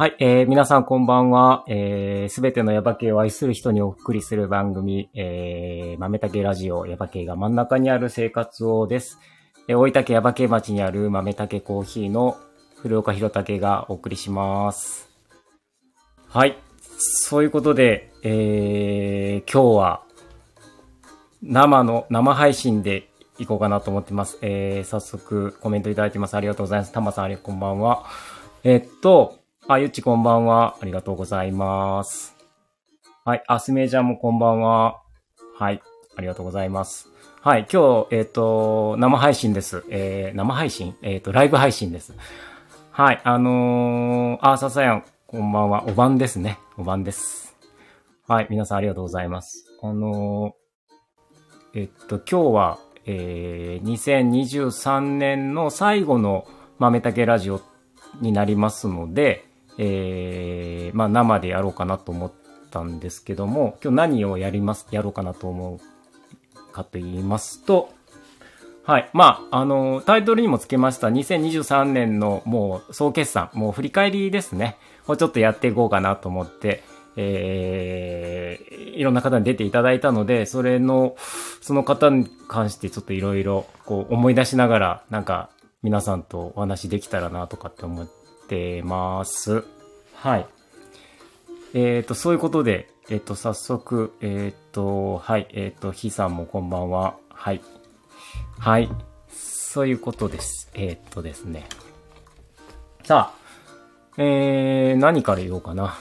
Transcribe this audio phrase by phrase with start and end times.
[0.00, 1.62] はい、えー、皆さんこんばんは。
[1.68, 9.18] えー、すべてのヤバ系を愛する人にお送りする番組、えー、豆竹ラジオヤバ系が真ん中にある生活をです。
[9.68, 12.38] えー、大分県ヤバ系町にある豆竹コーヒーの
[12.76, 15.10] 古岡弘武がお送りします。
[16.28, 16.56] はい。
[16.96, 20.02] そういうことで、えー、今日は
[21.42, 24.38] 生の、生配信で行こうかなと思ってます。
[24.40, 26.38] えー、早速コメントいただいてます。
[26.38, 26.92] ありがとうございます。
[26.92, 28.06] たまさんありこんばんは。
[28.64, 30.76] えっと、あ、ゆっちこんばんは。
[30.80, 32.34] ありがとうございます。
[33.24, 33.44] はい。
[33.46, 35.02] あ、すめちゃんもこんばんは。
[35.56, 35.82] はい。
[36.16, 37.08] ありがとうございます。
[37.42, 37.68] はい。
[37.72, 39.84] 今日、えっ、と、生配信です。
[39.90, 40.96] えー、生配信？
[41.02, 42.14] えっ、と、ライブ配信です。
[42.90, 43.20] はい。
[43.22, 45.84] あのー、あ、ささやん、こんばんは。
[45.86, 46.58] お晩ですね。
[46.76, 47.54] お晩です。
[48.26, 48.46] はい。
[48.50, 49.66] 皆さんありがとうございます。
[49.82, 57.60] あのー、えっと、今日は、えー、2023年の最後の豆竹ラジオ
[58.20, 59.49] になりますので、
[59.82, 62.32] えー、まあ生でやろうかなと思っ
[62.70, 67.90] たんですけども、今日何をやります、やろうかなと思うかと言いますと、
[68.82, 69.10] はい。
[69.14, 74.76] まあ、あの、タイトルにもつけました2023年のもう総決算、もう振り返りですね。
[75.06, 76.82] をちょっとやっていこうかなと思って、
[77.16, 81.16] えー、いろんな方に出ていただいたので、それの、
[81.62, 85.50] その方に関してちょっといろいろこう思い出しながら、なんか
[85.82, 88.19] 皆さんとお話できたらなとかって思って
[88.84, 89.64] ます。
[90.14, 90.46] はい。
[91.74, 97.16] えっ、と、そういうことで、えっ、と、早速、えっ、と、はい、えっ、と、ひさんもこんばんは。
[97.28, 97.60] はい。
[98.58, 98.88] はい。
[99.30, 100.70] そういうことです。
[100.74, 101.66] えっ、とですね。
[103.04, 103.40] さあ、
[104.16, 105.98] えー、何から言おうかな。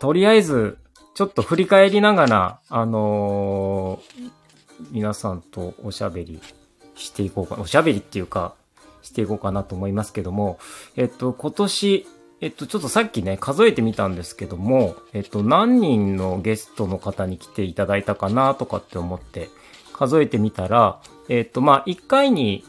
[0.00, 0.78] とりあえず、
[1.14, 4.30] ちょっと振り返りながら、あのー
[4.90, 6.40] 皆さんとおしゃべり
[6.94, 8.54] していこうか、おしゃべりっていうか、
[9.06, 10.58] していこうかなと思いますけども、
[10.96, 12.06] えっと、今年、
[12.40, 19.48] えっと、ちょっとさっきね、数えてみたんですけども、えっと、何人のゲストの方に来ていただいたかなとかって思って、
[19.92, 22.64] 数えてみたら、えっと、まあ、1回に、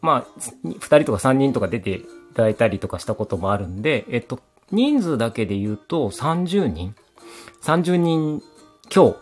[0.00, 2.04] まあ、2人とか3人とか出てい
[2.34, 6.94] ただいたりとかしたこともあるんで、えっと、人数だけで言うと30人
[7.62, 8.42] ?30 人
[8.94, 9.16] 今日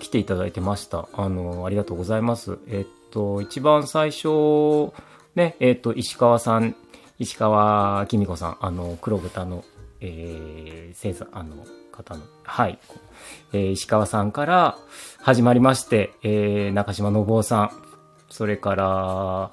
[0.00, 1.08] 来ていただいてました。
[1.12, 2.58] あの、ありがとうございます。
[2.66, 4.92] えっと、一番最初、
[5.34, 6.74] ね、えっと、石川さん、
[7.18, 9.64] 石川きみ子さん、あの、黒豚の、
[10.00, 12.78] えー、生産、あの、方の、はい、
[13.52, 14.78] えー石川さんから
[15.20, 17.70] 始まりまして、えー、中島信夫さん、
[18.28, 19.50] それから、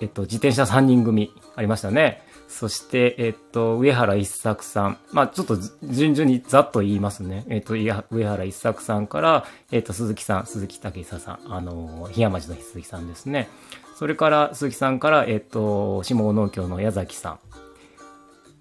[0.00, 2.22] えっと、自転車3人組ありましたね。
[2.48, 4.98] そして、えっと、上原一作さん。
[5.12, 7.44] まあ、ちょっと順々にざっと言いますね。
[7.48, 7.92] えっと、上
[8.24, 13.48] 原一作さんから、えっと、鈴木さん、鈴木武久さん、あの、檜山町の鈴木さんですね。
[13.94, 17.38] それから、鈴木さんから、えっと、下農協の矢崎さん。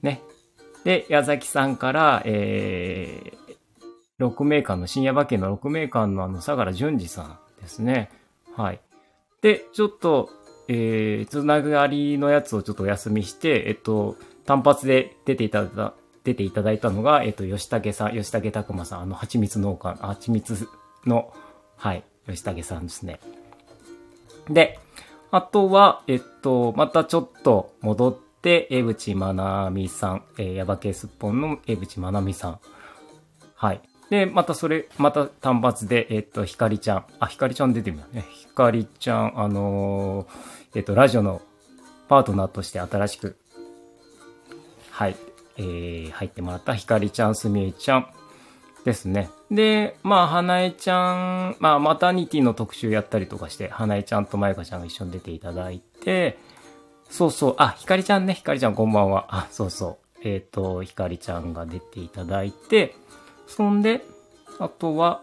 [0.02, 0.22] ね。
[0.84, 3.56] で、矢崎さんから、えー、
[4.18, 8.10] 六名館の、深夜馬券の六名館のあの、相良淳二さんですね。
[8.56, 8.80] はい。
[9.42, 10.30] で、ちょっと、
[10.68, 14.16] えー、つながりのやつをちょっとお休みして、えっと、
[14.46, 15.94] 単発で出ていただいた、
[16.24, 20.68] 出ていただいたのが、えっと、吉武さん、吉武拓馬さん、あの、蜂蜜農家、蜂蜜
[21.06, 21.34] の、
[21.78, 23.20] はい、吉武さんですね。
[24.50, 24.80] で、
[25.32, 32.60] あとは、えっと、またちょっと戻って、江口まなみさん、えー、ヤバ系すっぽんの江口まなみさん。
[33.56, 33.82] はい。
[34.10, 37.06] で、またそれ、また単発で、えっと、ひかりちゃん。
[37.20, 38.26] あ、ひかりちゃん出てるよね。
[38.32, 41.42] ひかりちゃん、あのーえっと、ラジオの
[42.10, 43.38] パートナーとして新しく、
[44.90, 45.16] はい、
[45.58, 48.08] えー、入ってもらったひかりちゃん、すみえちゃん
[48.86, 49.30] ですね。
[49.50, 56.38] で、まあ、花江ちゃん、まあ、マタニティの特集やったりとかして、花江ちゃんとまゆかちゃんが一緒に出ていただいて、
[57.10, 59.28] そうそう、あ、ひかりちゃんね、ひかりちゃんこんばんは。
[59.30, 60.20] あ、そうそう。
[60.24, 62.96] えっ、と、ひかりちゃんが出ていただいて、
[63.48, 64.02] そんで、
[64.60, 65.22] あとは、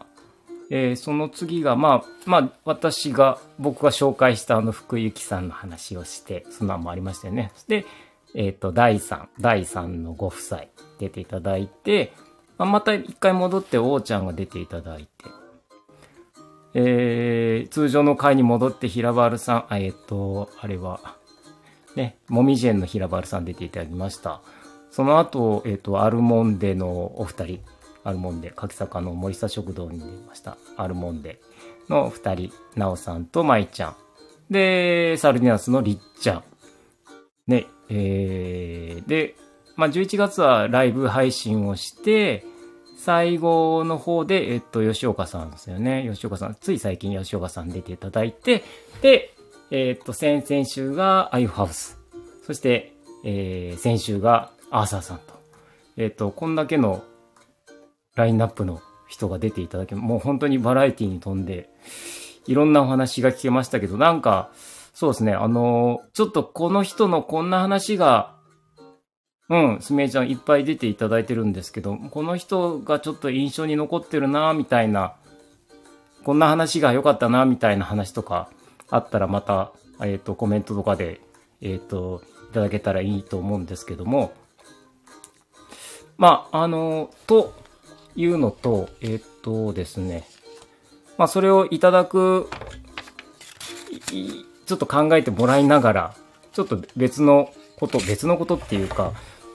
[0.70, 7.52] えーその次が、まあ、まあ、私が、僕が紹介したあの福幸さんの話をして、そんなんもありましたよね。
[7.68, 7.86] で、
[8.34, 10.64] えっ、と、第3、第3のご夫妻
[10.98, 12.12] 出ていただいて、
[12.58, 15.08] まあ、また一回戻って、王ちゃんが出ていただいて、
[16.74, 21.16] えー通常の会に戻って平原さん、えっ、と、あれは、
[21.96, 24.42] ね、もみじ園の平原さん出ていただきました。
[24.90, 27.60] その後、えっ、と、アルモンデのお二人、
[28.04, 30.56] アルモンデ、柿坂の森下食堂に出ました。
[30.76, 31.40] アルモンデ
[31.88, 33.96] の二人、なおさんとまいちゃん。
[34.50, 36.44] で、サルディナスのりっちゃん。
[37.46, 39.36] ね、えー、で、
[39.78, 42.44] まあ、11月はライブ配信をして、
[42.98, 46.08] 最後の方で、えっと、吉岡さんですよね。
[46.12, 48.64] 吉岡さん、つい最近吉岡さん出ていただいて、
[49.02, 49.32] で、
[49.70, 51.96] えっと、先々週がアイフハウス。
[52.44, 52.92] そして、
[53.24, 55.40] えー、先週がアーサーさんと。
[55.96, 57.04] えっ、と、こんだけの
[58.16, 61.70] ラインナップの人が出ていただけ、もう本当にバラエティに富んで、
[62.48, 64.50] いろんなお話が聞けましたけど、なんか、
[64.92, 68.37] そうですね、あの、ちょっとこの人のこんな話が、
[69.50, 75.14] うん、すみえちゃんいっぱい出ていただいてるんですけど、この人がちょっと印象に残ってるな、みたいな、
[76.24, 78.50] こんな話が良かったな、みたいな話とか
[78.90, 79.72] あったらまた、
[80.02, 81.20] えっ、ー、と、コメントとかで、
[81.62, 84.32] えっ、ー、と、いただけたらいいと思うんですけども、
[86.18, 87.54] まあ、あの、と
[88.16, 90.24] いうのと、えっ、とですね、
[91.16, 92.50] まあ、それをいただく、
[94.66, 96.14] ちょっと考えてもらいながら、
[96.52, 99.12] ちょっと別のこと、別のことっていうか、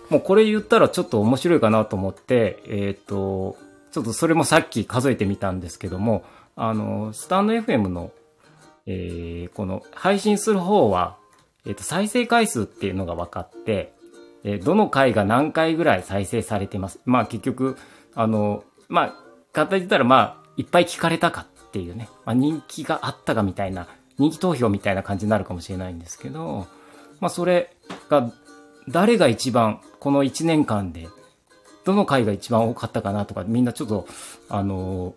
[0.09, 2.69] もうこれ言ったらちょっと面白いかなと思って、え
[2.99, 3.57] っ、ー、と、
[3.91, 6.23] ちょっとそれもさっき数えてみたんですけども、
[6.55, 8.11] あの、スタンド FM の、
[8.85, 11.17] えー、この配信する方は、
[11.65, 13.93] えっ、ー、と、再生回数っていうのが分かって、
[14.43, 16.99] えー、どの回が何回ぐらい再生されてます。
[17.05, 17.77] まあ結局、
[18.13, 19.15] あの、まあ、
[19.53, 26.67] 簡単に言ったらまあ、いっぱい聞かれたかっていうね、まあ人気があったかみたいな、人気投票みたいな感じになるかもしれないんですけど、
[27.19, 27.75] まあそれ
[28.09, 28.31] が、
[28.87, 31.07] 誰が一番この1年間で、
[31.85, 34.07] どの回が一番多かったかなとか、みんなちょっと、
[34.49, 35.15] あの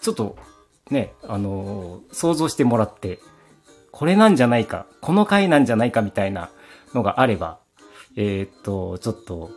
[0.00, 0.36] ちょっと、
[0.90, 3.18] ね、あの想像してもらって、
[3.90, 6.50] これなんじゃないか、この回なんじゃないかみたいな
[6.94, 7.58] のがあれば、
[8.16, 9.50] えー、っと、ちょっと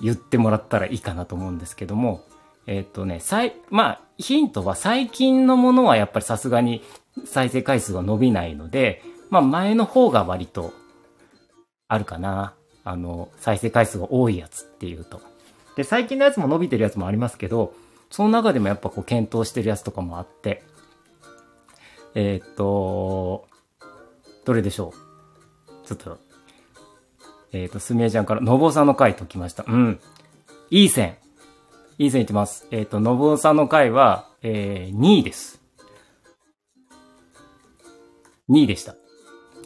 [0.00, 2.22] 言ってもらったらいいかなと思うんですけども、
[2.66, 6.82] えー、っとね、さい、まあ、ヒントは最近のものはやっぱりさすがに
[7.24, 10.72] 再生回数が伸びないので、まあ前の方が割と
[11.90, 12.54] あるかな。
[12.84, 15.20] あの、再生回数が多いやつっていうと。
[15.76, 17.74] で、最近のやつも伸びてるやつもありますけど、
[18.10, 20.62] その中でもやっぱこう検討してるやつとかもあって、
[22.14, 23.48] えー、っと、
[24.44, 24.94] どれでしょ
[25.84, 26.18] うちょっと、
[27.52, 29.64] えー、っと、すみえちゃんから、のぼうさんの回ときました。
[29.66, 30.00] うん。
[30.70, 31.16] いい線。
[31.98, 32.68] いい線いってます。
[32.70, 35.60] えー、っと、のぼうさんの回は、えー、2位です。
[38.48, 38.94] 2位でした。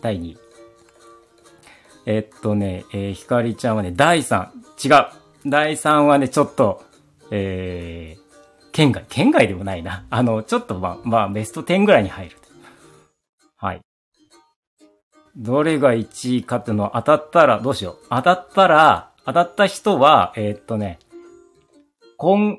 [0.00, 0.43] 第2位。
[2.06, 4.48] えっとね、えー、ひかりちゃんはね、第3。
[4.84, 5.06] 違う。
[5.46, 6.84] 第3はね、ちょっと、
[7.30, 10.04] えー、県外、県外でもないな。
[10.10, 12.36] あの、ちょっとまあ、まあ、ベスト10ぐらいに入る。
[13.56, 13.80] はい。
[15.36, 17.98] どれが1位かっていうのは当たったら、どうしよう。
[18.10, 20.98] 当たったら、当たった人は、えー、っとね、
[22.18, 22.58] 今、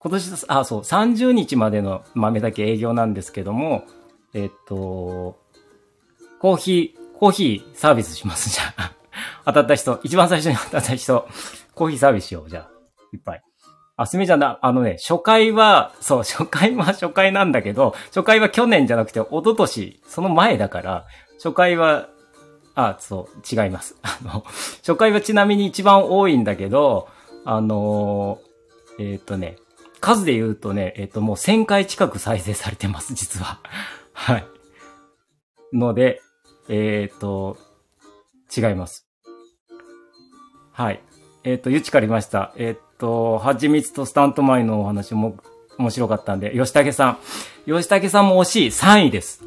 [0.00, 3.84] 今年、あ、そう、30日までの豆だけ営業なんですけども、
[4.34, 5.38] えっと、
[6.40, 8.92] コーヒー、コーヒーサービスします、じゃあ。
[9.44, 11.26] 当たった人、一番最初に 当たった人、
[11.74, 12.70] コーヒーサービスしよう、じゃあ。
[13.12, 13.42] いっぱい。
[13.96, 21.06] あ、すみちゃんだ、あのね、初回は、そう、初回は初回なんだけど、初回は去年じゃなくて、一昨年、その前だから、
[21.42, 22.08] 初回は、
[22.76, 23.96] あ、そう、違います。
[24.02, 24.44] あの、
[24.76, 27.08] 初回はちなみに一番多いんだけど、
[27.44, 29.56] あのー、えっ、ー、とね、
[30.00, 33.58] 数で言うとね、えっ、ー、と、もう1000回近く再生されてます、実は。
[34.12, 34.46] はい。
[35.72, 36.22] ので、
[36.68, 37.56] えっ、ー、と、
[38.56, 39.06] 違います。
[40.72, 41.00] はい。
[41.44, 42.52] えっ、ー、と、ゆちかりました。
[42.56, 45.36] えっ、ー、と、はちみつとスタントマイのお話も
[45.78, 47.18] 面白かったんで、吉武さん。
[47.66, 48.68] 吉武さんも惜しい。
[48.68, 49.44] 3位です。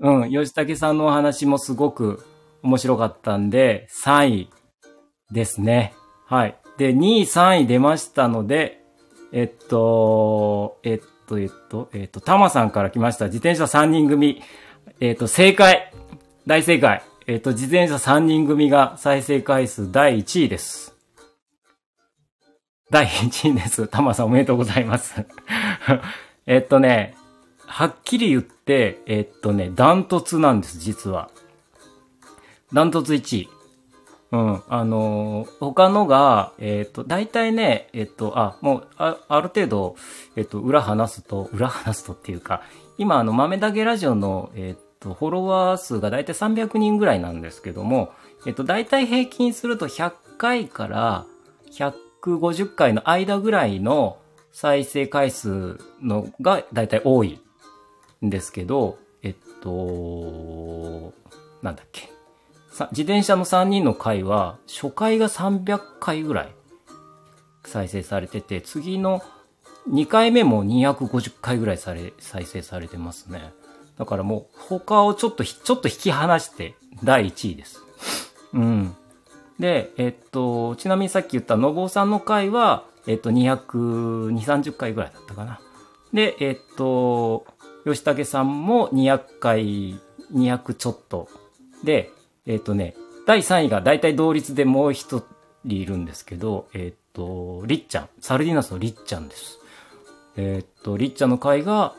[0.00, 0.30] うん。
[0.30, 2.24] 吉武さんのお話もすごく
[2.62, 4.50] 面白かったんで、3位
[5.30, 5.94] ですね。
[6.26, 6.56] はい。
[6.78, 8.82] で、2位、3位出ましたので、
[9.32, 13.26] えっと、えっと、えっと、えっと、たまさんから来ました。
[13.26, 14.42] 自転車3人組。
[15.00, 15.92] えっと、正解。
[16.46, 17.02] 大正解。
[17.26, 20.94] えっ、ー、と、自転車3人組が再生回数第1位です。
[22.88, 23.88] 第1位です。
[23.88, 25.26] たまさんおめでとうございます。
[26.46, 27.16] えっとね、
[27.66, 31.30] はっきり言って、えっとね、ダントツなんです、実は。
[32.72, 33.48] ダントツ1位。
[34.30, 34.62] うん。
[34.68, 39.96] あのー、他のが、えっ、と、大体ね、えっ、と、あ、もう、あある程度、
[40.36, 42.62] えっ、と、裏話すと、裏話すとっていうか、
[42.98, 48.12] 今、あの、豆だけラジオの、えっ、と、フォロワー数がだいたい300人ぐらいなんですけども、
[48.46, 51.26] えっと、だいたい平均すると100回から
[51.72, 54.18] 150回の間ぐらいの
[54.52, 57.38] 再生回数のがだいたい多い
[58.24, 61.12] んですけど、えっと、
[61.62, 62.10] なんだっけ。
[62.90, 66.54] 自転車の3人の回は、初回が300回ぐらい
[67.64, 69.22] 再生されてて、次の
[69.90, 73.52] 2回目も250回ぐらいされ、再生されてますね。
[73.98, 77.82] だからもう他をちょっと、ちょっと引き離して第1位です。
[78.52, 78.96] うん。
[79.58, 85.60] で、えっと、ちなみにさっき言ったのぼうさんの回は、えっと、200、2、30回ぐらいだったかな。
[86.12, 87.46] で、えっと、
[87.84, 89.98] 吉武さんも200回、
[90.32, 91.28] 200ちょっと。
[91.84, 92.10] で、
[92.46, 92.94] えっとね、
[93.26, 95.22] 第3位が大体同率でもう一
[95.64, 98.08] 人いるんですけど、えっ、と、りっちゃん。
[98.20, 99.58] サルディナスのりっちゃんです。
[100.36, 101.94] えっ、と、りっちゃんの回が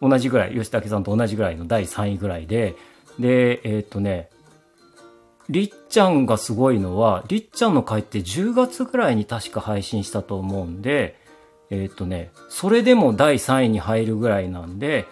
[0.00, 2.74] 同じぐらい、吉武さんと同じぐらいの第3位ぐらいで、
[3.18, 4.28] で、えっ、とね、
[5.48, 11.18] りっちゃんがすごいのは、りっちゃんの回って10月ぐらいに確か配信したと思うんで、
[11.70, 15.06] えっ、とね、それでも第3位に入るぐらいなんで、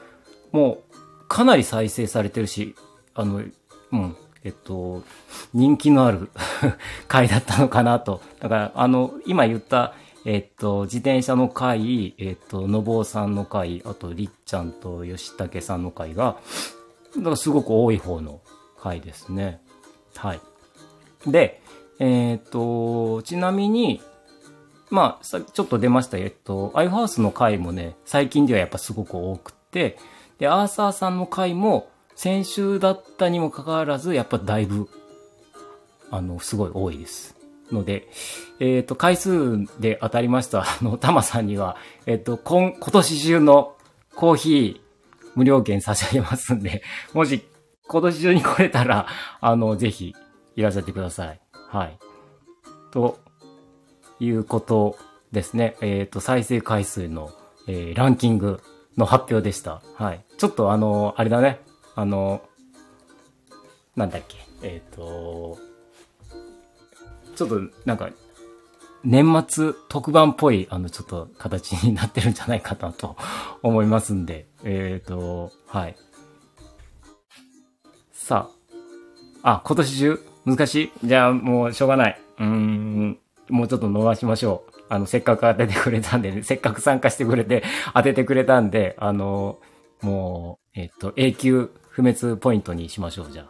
[0.52, 0.94] もう
[1.28, 2.74] かなり再生されてるし、
[3.14, 3.42] あの、
[3.92, 5.02] うん、えっと、
[5.52, 6.28] 人気のある
[7.08, 8.20] 回だったのかなと。
[8.40, 16.38] だから、あの、今言った、えっと、自転車の回、えっと、のぼうさんの回、あと、りっちゃんと吉武さんの回が、
[17.16, 18.40] だからすごく多い方の
[18.80, 19.60] 回ですね。
[20.16, 20.40] はい。
[21.26, 21.60] で、
[21.98, 24.00] えっと、ちなみに、
[24.90, 29.98] まあ、ちょっと出ました、えっと、アイハウスの回もね、最近ではやっぱすごく多くて、
[30.38, 34.88] で、アーサーさんの回も、先週だったにもかかわらず、やっぱだいぶ、
[36.10, 37.36] あの、すごい多いです。
[37.72, 38.08] ので、
[38.60, 43.76] えっ、ー、と、回数で当たりました、あの、 タマさんには、えっ、ー、と、今、今年中の
[44.14, 44.80] コーヒー
[45.34, 47.42] 無料券差し上げますんで、 もし
[47.86, 49.06] 今年中に来れたら、
[49.40, 50.14] あの、ぜひ
[50.56, 51.40] いらっしゃってください。
[51.52, 51.98] はい。
[52.92, 53.18] と
[54.20, 54.96] いうこと
[55.32, 55.76] ですね。
[55.80, 57.30] えっ、ー、と、再生回数の、
[57.66, 58.62] えー、ランキング
[58.96, 59.82] の発表でした。
[59.96, 60.24] はい。
[60.38, 61.60] ちょっとあの、あれだね。
[61.96, 62.42] あの、
[63.96, 65.58] なんだっけ、えっ、ー、と、
[67.34, 68.10] ちょっとなんか、
[69.04, 73.16] 年末特番っぽい、あの、ちょっと形になってるんじゃないかなと
[73.62, 75.96] 思いますんで、 えっ、ー、と、はい。
[78.12, 78.48] さ
[79.42, 80.20] あ、あ、今年中？
[80.46, 81.06] 難しい？
[81.06, 82.20] じゃあもうしょうがない。
[82.38, 83.18] うーん、
[83.50, 84.74] もうちょっと伸ばしましょう。
[84.88, 87.62] あの、せっかく当ててくれたんで、ね、 せっかく参加してくれて
[87.92, 89.58] 当ててくれたんで、あの、
[90.00, 93.46] もう、えっ、ー、と、永久不滅ポイントにしましょう、じゃ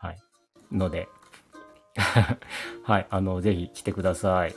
[0.00, 0.06] あ。
[0.06, 0.18] はい。
[0.70, 1.08] ので。
[2.84, 3.06] はい。
[3.10, 4.54] あの、ぜひ来てください。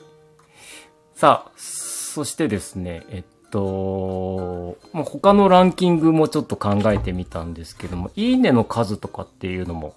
[1.16, 9.96] さあ、そしてですね、えっと、まあ、他のランキングもちょっと考えてみたんですけども、いいねの数とかっていうのも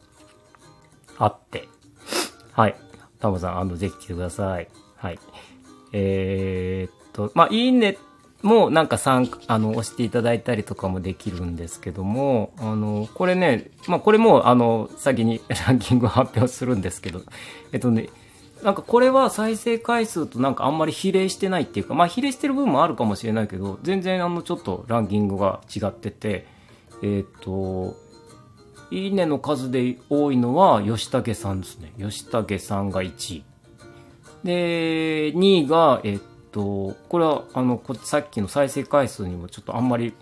[1.19, 1.69] あって、
[2.53, 2.77] はい。
[3.21, 4.69] タモさん、あの、ぜひ来てください。
[4.97, 5.19] はい。
[5.93, 8.01] えー、っと、まあ、いいねって
[8.45, 17.23] もなんか参、あの、押していただいたりとかもできるんですけども、あの、これね、まあこれも、あの、先に ランキング発表するんですけど、
[17.73, 18.11] えっとね、
[18.63, 26.47] なんかこれは再生回数となんかあんまり比例してないっていうか、まあ比例してる部分もあるかもしれないけど、全然あのちょっとランキングが違ってて、
[27.03, 27.97] えっ、と、
[28.91, 31.93] いいねの数で多いのは吉武さんですね。
[31.99, 33.45] 吉武さんが1位。
[34.45, 40.15] で、2位が、えっ、と、とこれは、あの、さっきの再生回数にもちょっとあんまり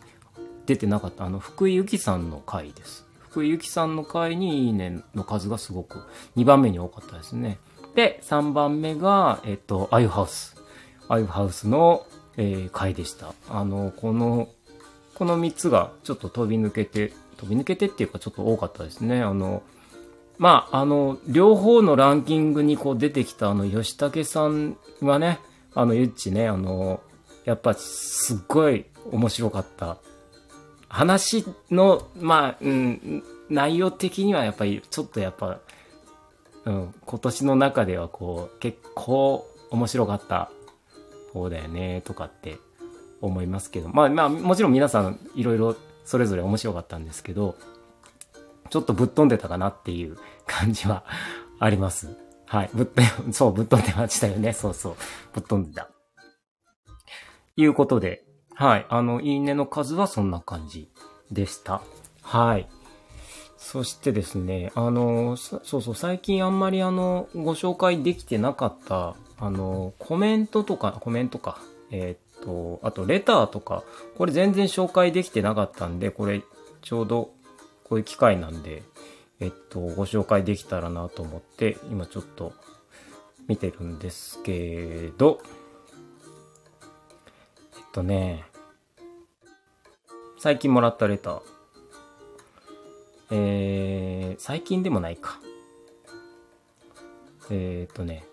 [0.64, 3.06] 出てなかった、あの、福井由紀さんの回です。
[3.20, 5.98] 福井由紀さんの回にいいねの数がすごく
[6.36, 7.58] 2番目に多かったですね。
[7.94, 10.56] で、3番目が、えっと、アイハウス。
[11.08, 12.06] アイハウスの、
[12.38, 13.34] えー、回でした。
[13.50, 14.48] あの、この、
[15.14, 19.20] この3つがちょっと飛び抜けて、飛び抜けてっていうかちょっと多かったですね。
[19.20, 19.62] あの、
[20.38, 25.38] まあ、あの、両方のランキングにこう出てきたあの、吉武さんはね、
[25.74, 27.00] あの、ゆっちね、あの、
[27.44, 29.98] やっぱすっごい面白かった。
[30.88, 35.58] 話の、まあ、うん、内容的にはやっぱりちょっとやっぱ、
[36.64, 40.50] うん、今年の中ではこう、結構面白かった
[41.32, 42.58] 方だよね、とかって
[43.20, 43.88] 思いますけど。
[43.88, 47.56] まあまあ、もちろん皆さんいろいろそれぞれ面白かったんですけど、
[48.68, 51.04] ちょっとぶっ飛んでたかなっていう感じは
[51.58, 52.16] あります。
[52.52, 52.70] はい。
[52.74, 52.86] ぶっ、
[53.32, 54.52] そう、ぶっ飛んでましたよね。
[54.52, 54.96] そうそう。
[55.32, 55.88] ぶっ飛んでた。
[57.56, 58.86] いうことで、はい。
[58.90, 60.90] あの、いいねの数はそんな感じ
[61.30, 61.80] でした。
[62.20, 62.68] はい。
[63.56, 71.58] そしてですね、あの、そうそう、最近あんまりあの、ご紹介できてなかった、あの、コメントとか、コメントか、
[71.90, 73.82] えー、っと、あとレターとか、
[74.18, 76.42] これ全然紹介できてなかったんで、これ
[76.82, 77.30] ちょうど
[77.84, 78.82] こういう機会なんで、
[79.42, 82.52] えっと、ご紹介できたらなと思って、今ちょっと
[83.48, 85.42] 見てるんですけど、
[87.76, 88.44] えっとね、
[90.38, 91.42] 最近もらったレター。
[93.32, 95.40] えー、最近でもないか。
[97.50, 98.24] えー、っとね、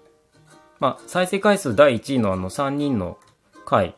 [0.79, 3.17] まあ、再生回数第1位のあの3人の
[3.65, 3.95] 回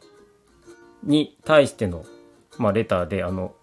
[1.04, 2.06] に対しての、
[2.58, 3.54] まあ、レターで、あの、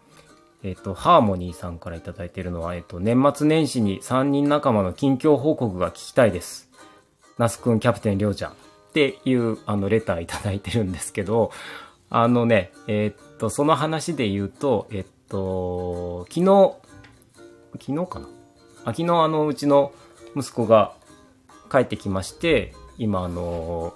[0.63, 6.69] えっ、と、ハーモニーさんからいただいているのは、えっ、と、年末年始に3人仲間の近況報告が聞きたいです。
[7.39, 8.53] ナスくん、キャプテン、りょうちゃん。
[8.53, 8.55] っ
[8.93, 11.53] ていう、あの、レターいただいてるんですけど、
[12.11, 16.75] あのね、えっ、と、その話で言うと、えっ、と、昨日、
[17.81, 18.29] 昨日かな？
[18.85, 19.93] あ昨日あの、うちの
[20.35, 20.95] 息子が
[21.71, 23.95] 帰ってきまして、今あの、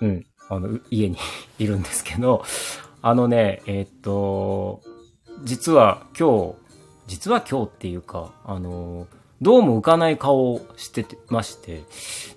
[0.00, 1.16] うん、あの、家に
[1.58, 2.44] いるんですけど、
[3.00, 4.82] あのね、え、っと、
[5.44, 6.54] 実は今日、
[7.06, 9.06] 実は今日っていうか、あの、
[9.40, 11.82] どうも浮かない顔をしてまして、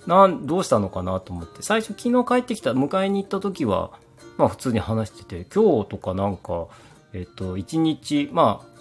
[0.08, 3.92] なん、どうしたのかなと思って、最初昨日帰ってきた、迎えに行った時は、
[4.38, 6.68] まあ普通に話してて、今日とかなんか、
[7.14, 8.76] えっと、一日、まあ、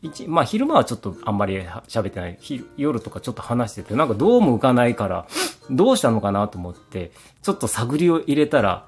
[0.00, 2.38] 一まあ昼間はちょっとあんまり喋ってない。
[2.76, 5.26] 夜とかちょっと話してて、なんかどうも浮かないから、
[5.70, 8.86] どうしたのかなと思って、ちょっと探りを入れたら、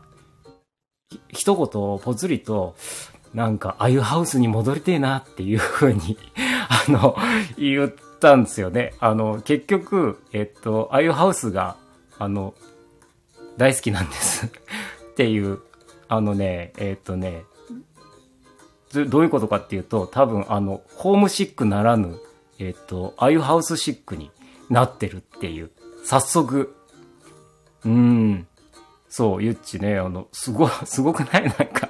[1.29, 1.67] 一言
[2.03, 2.75] ぽつりと、
[3.35, 6.17] なんか、ああいうハウスに戻りてえなっていう風に
[6.69, 7.17] あの、
[7.59, 8.95] 言ったんですよね。
[9.01, 11.77] あの、結局、えっと、ああいうハウスが、
[12.19, 12.55] あの、
[13.57, 15.59] 大好きなんですっていう、
[16.09, 17.45] あのね、えっとね、
[19.09, 22.21] どういうことかっていうと、多分あの、ホームシックならぬ、
[22.61, 24.31] えっ、と、ああいうハウスシックに
[24.71, 25.71] なってるっていう。
[26.05, 26.75] 早速。
[27.85, 28.47] うん。
[29.17, 31.45] そう、ゆっちね、あの、すご、 すごくない？
[31.45, 31.89] なんか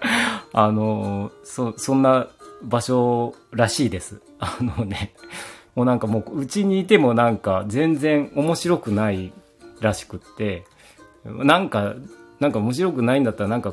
[0.52, 2.26] あの、そ、そんな
[2.62, 4.21] 場所らしいです。
[4.38, 5.14] あのね、
[5.75, 9.33] もうなんかもう、うちにいてもなんか全然面白くない
[9.81, 10.66] らしくって、
[11.25, 11.95] なんか
[12.40, 13.73] なんか面白くないんだったらなんか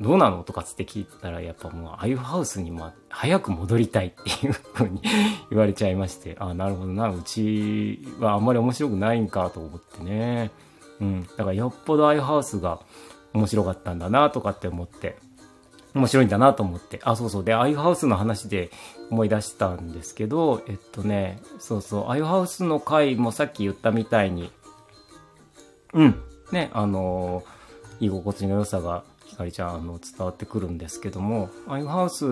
[0.00, 0.44] どうなの？
[0.44, 5.02] とかつって聞いたらやっぱもうああいうハウスにも早く戻りたいっていうふうに
[5.50, 10.52] 言われちゃいましてああなるほどなうちはあんまり面白くないんかと思ってね。
[11.02, 11.22] うん。
[11.22, 12.80] だからよっぽどああいうハウスが
[13.34, 15.16] 面白かったんだなとかって思って。
[15.94, 17.00] 面白いんだなと思って。
[17.02, 17.44] あそうそう。
[17.44, 18.70] でああいうハウスの話で
[19.10, 22.04] 思い出したんですけどえっとねそうそう。
[22.06, 24.50] ああいうハウスの回もさっき言ったみたいに
[25.92, 26.22] うん。
[26.50, 27.62] ねあのー
[28.02, 32.24] 居心地の良さがひかりちゃんあの伝わってくるんですけどもアイハウス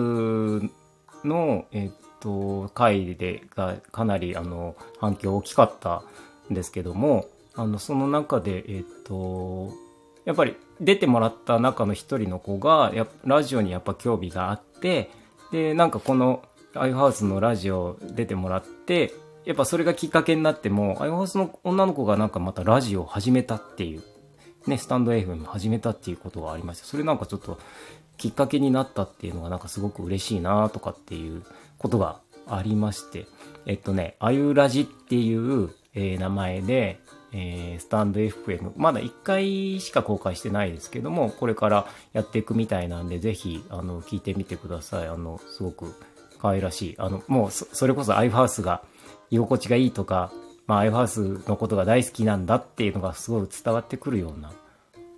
[1.23, 6.03] の、えっと回でがかなりあの反響大きかった
[6.51, 7.25] んですけども
[7.61, 9.71] あのその中でえっと
[10.25, 15.09] やっぱり出てもらった中の一人の子がやラジオにやっぱ興味があって
[15.51, 16.43] でなんかこの
[16.73, 19.13] アイハウスのラジオ出てもらって
[19.45, 24.03] やっぱそれがきっかけになってもアイハウスの女の子がなんかまたラジオを始めたっていう
[24.67, 26.85] ね、スタンド FM 始めたっていうことがありました。
[26.85, 27.57] それなんかちょっと
[28.17, 31.43] きっかけになったっていうのがなんかすごく嬉しいなとかっていう
[31.79, 33.25] ことがありまして、
[33.65, 36.99] えっとね、あゆラジっていう、えー、名前で、
[37.33, 45.07] えー、スタンド FM、まだ1回しか公開してないですけども、これからやっていくみたいなんで、ぜひ、あの、聞いてみてください。
[45.07, 45.93] あの、すごく
[46.41, 46.95] 可愛らしい。
[46.97, 48.83] あの、もうそ、それこそアイフハウスが
[49.29, 50.31] 居心地がいいとか、
[50.67, 54.51] まあ、アイファースのことが大好きなんだっていうのがすごい伝わってくるような、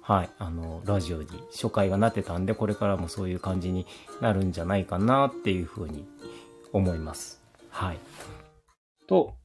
[0.02, 3.86] はい、あの、ラジオに初回がなってたんで、これからもそういう感じに
[4.22, 6.08] なるんじゃないかなっていうふうに
[6.72, 7.42] 思います。
[7.70, 8.00] はい。
[9.08, 9.36] と、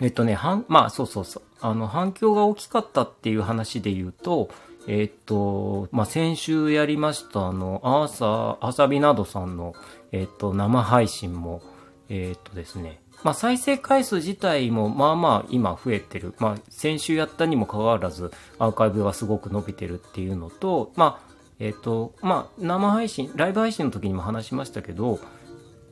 [0.00, 1.42] えっとね、はん、まあ、そうそうそう。
[1.60, 4.48] あの、反響が大きかったっていう話で言うと、
[4.86, 9.74] えっと、まあ、先週やりました、あの、アーサー、アサビなどさんの、
[10.12, 11.62] えっと、生配信も、
[12.08, 16.34] えっとですね、まあ、再生回数自体もまあまあ今増えてる。
[16.38, 25.20] まあ、先週やったにもかかわらずアーカイブがすごく伸びてるっていうのと、まあ、えっ、と、まあ、生配信、ライブ配信の時にも話しましたけど、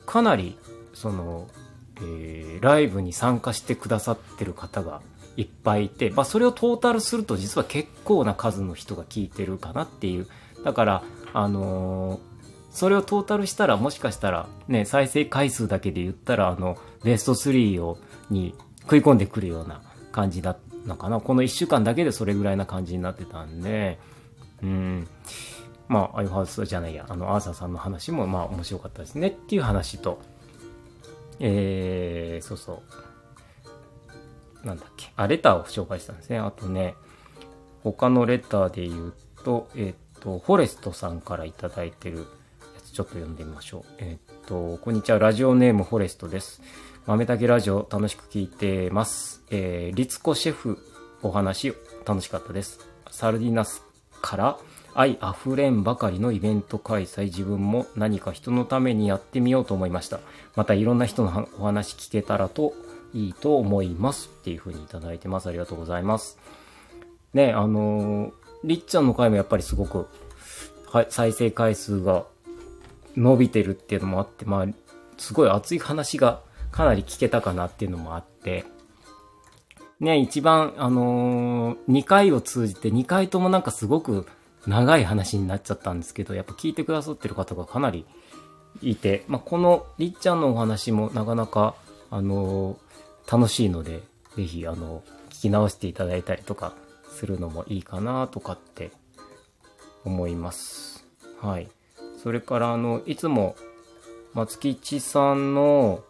[0.06, 0.58] かなり、
[0.94, 1.46] その、
[2.02, 5.00] えー、ライブに参加してくださってる方が
[5.36, 10.26] いっぱいいて、まあ、それをトータルすると実は結構な数の人が聞いてるかなっていう。
[10.64, 12.20] だから、あのー、
[12.70, 17.98] それをトータルしたらもしかしたらね、再生回数だけで言ったらあの、ベスト3を、
[18.30, 19.82] に食い込んでくるような
[20.12, 21.20] 感じだったのかな。
[21.20, 23.98] この1週間だけでそれぐらいな感じになってたんで、
[24.62, 25.08] うん。
[25.88, 30.20] まあ、アイフハウスじゃないや、あの、アーサーさんの話もまあ面白かったですねっていう話と、
[31.40, 32.82] えー、そうそ
[34.62, 34.66] う。
[34.66, 35.12] なんだっけ。
[35.16, 36.38] あ、レターを紹介したんですね。
[36.38, 36.94] あとね、
[37.82, 42.24] 他のレターで言うと、えっ、と、フォレストさんから頂いてるや
[42.84, 43.84] つちょっと読んでみましょう。
[43.98, 45.18] えー、っと、こんにちは。
[45.18, 46.60] ラジオネームフォレストです。
[47.06, 49.42] 豆竹ラジオ楽しく聞いてます。
[49.50, 50.78] えー、リツコシェフ
[51.22, 51.72] お話
[52.06, 52.80] 楽しかったです。
[53.10, 53.82] サルディナス
[54.20, 54.58] から
[54.98, 60.18] 愛あふれんばかりのイベント開催自分も何か人のためにやってみようと思いました。
[60.56, 62.72] またいろんな人のお話聞けたらと
[63.14, 65.48] いいと思いますっていうふうにいただいてます。
[65.48, 66.36] ありがとうございます。
[67.32, 68.32] ね、あのー、
[68.64, 70.08] りっちゃんの回もやっぱりすごく、
[70.86, 72.24] は、再生回数が
[73.16, 74.66] 伸びてるっていうのもあって、まあ、
[75.16, 76.40] すごい熱い話が
[76.72, 78.64] かなり聞けたかなっていうのもあって、
[80.00, 84.26] ね、一番、あのー、2回を通じて2回ともなんかすごく
[84.68, 88.04] 長い話になっちゃったんですけど、やっぱ聞いてくださってる方がかなり
[88.82, 91.74] いて、まあ、このりっちゃんのお話もなかなか、
[92.10, 94.02] あのー、楽しいので、
[94.36, 96.74] ぜひ、あの、聞き直していただいたりとか
[97.10, 98.90] するのもいいかなとかって
[100.04, 101.06] 思います。
[101.40, 101.68] はい。
[102.22, 103.56] それから、あの、いつも、
[104.34, 106.04] 松吉さんの、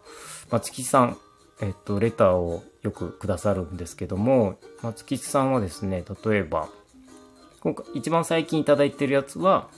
[0.51, 1.17] 松吉さん、
[1.61, 6.67] えっと、レターをよくくださるんですけども、松吉さんはですね、例えば、
[7.61, 9.69] 今回、一番最近いただいてるやつは、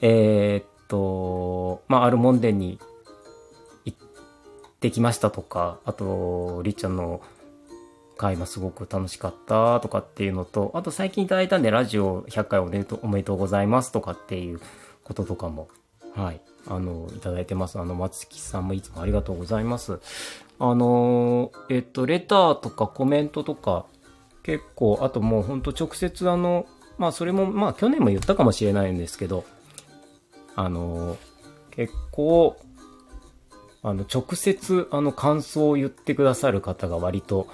[0.00, 2.78] えー、っと、まあ、ある門殿に
[3.84, 3.98] 行っ
[4.80, 7.20] てきましたとか、あと、りっちゃんの
[8.16, 14.60] 回もすごく楽しかったとかっていうのと、あと最近いただいたんでラジオ100回おめでとうおめでとうございますとかっていう
[15.02, 15.68] こととかも、
[16.14, 17.78] はい、あの、いただいてます。
[17.78, 20.00] あの、松木さんもいつもありがとうございます。
[20.58, 23.86] あの、えっと、レターとかコメントとか、
[24.44, 29.44] 結構、あともうほんと直接あの、まあそれも、まあ去年も言ったかもしれないんですけど、
[30.54, 31.16] あの、
[31.72, 32.56] 結構、
[33.82, 37.48] あの、直接あの感想を言ってくださる方が割と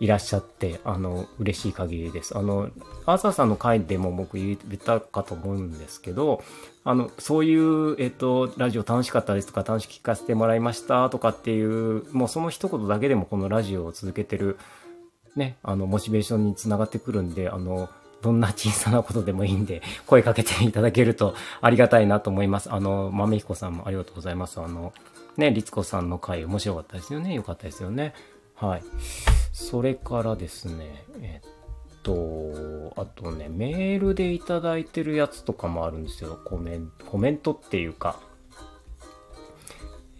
[0.00, 2.36] いらっしゃって、あの、嬉しい限りです。
[2.36, 2.70] あの、
[3.06, 6.42] アーサーさんの回でも僕言ったかと思うんですけど、
[6.82, 14.58] あの、そういう、えっと、ラジオ楽しかったですとか、楽しく聞かせてもらいましたとかっていう、もうその一言だけでもこのラジオを続けてる、
[15.36, 17.88] ね、あの、モチベーションにつながってくるんで、あの、
[18.22, 22.72] どんな小さなことでもいいんで、声かけていただけるとありがたいなと思います。
[22.72, 24.60] あの、豆彦さんもありがとうございます。
[24.60, 24.92] あの、
[25.36, 27.34] ね、律子さんの回面白かったですよね。
[27.34, 28.14] よかったですよね。
[28.54, 28.82] はい。
[29.52, 31.48] それからですね、えっ
[32.02, 36.38] と、あとね、メールでいただいてるやつとかもあるんですよ。
[36.44, 38.20] コメント、コメントっていうか、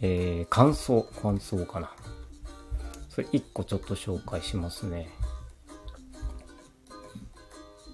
[0.01, 1.93] えー、感想、感想かな。
[3.15, 5.09] それ1個ちょっと紹介しますね。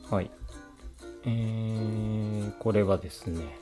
[0.09, 0.31] はい。
[1.25, 3.59] えー、これはですね、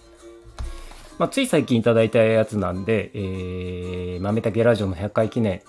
[1.18, 5.62] まあ、つい最近いただいたやつなんで、えー、豆竹ラジオの100回記念、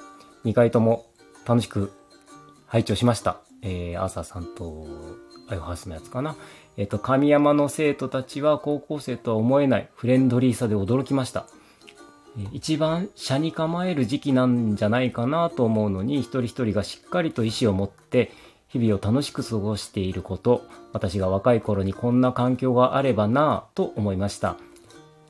[0.44, 1.06] 2回とも
[1.48, 1.94] 楽しく
[2.66, 3.40] 拝聴しました。
[3.62, 4.86] えー、アーサーさんと、
[5.50, 6.36] アイハウスのやつかな。
[6.76, 11.48] えっ、ー、と、神山の生徒たちは高校生とは思えないフレンドリーさで驚きました。
[12.52, 18.32] 一番車に構える時期なんじゃないかなと思うのに、一人一人がしっかりと意志を持って、
[18.68, 24.58] 日々を楽しく過ごしていること、私が若い頃にこんな環境があればなぁと思いました。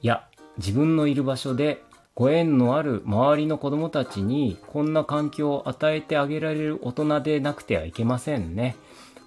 [0.02, 1.84] いや、自分のいる場所で
[2.15, 8.76] ご縁のある周りの子供たちにこんな環境を与えてあげられる大人でなくてはいけませんね。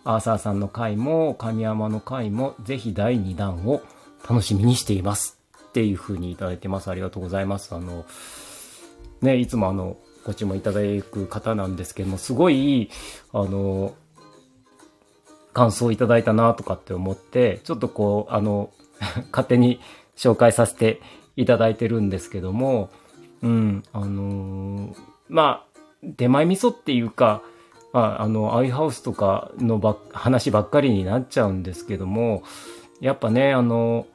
[0.03, 3.81] アーサーさんの回も神山の回もぜひ第2弾を
[4.29, 5.40] 楽しみにしています。
[5.71, 6.91] っていう風にいただいてます。
[6.91, 7.75] ありがとうございます。
[7.75, 8.05] あの、
[9.23, 12.91] ね、いつもあの、ご注文いただく方なんですけども、すごい、
[13.33, 13.95] あの、
[15.53, 18.71] 感想いただいたなとかって思って、ちょっとこう、あの、
[19.31, 19.81] 勝手に
[20.17, 21.01] 紹介させて
[21.37, 22.91] いただいてるんですけども、
[23.43, 24.97] うん、あのー、
[25.29, 25.65] ま
[26.03, 27.43] あ、手前味噌っていうか、
[27.93, 32.43] まあ、あの、アイハウスとかのば話ばっかりになっちゃうんですけども、
[33.01, 34.07] やっぱね、あの、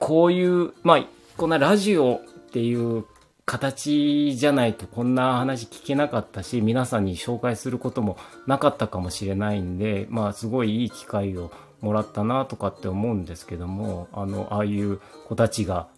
[0.00, 1.04] こういう、まあ、
[1.36, 3.04] こんなラジオっていう
[3.44, 15.88] 形じゃないとこんな話聞けなかったし、皆さんに紹介することもなかったかもしれないんで、まあすごいいい機会をもらったなとかって思うんですけども、あの、ああいう子たちが